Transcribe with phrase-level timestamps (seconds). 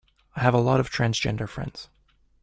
[0.35, 1.87] I have a lot of transgender friends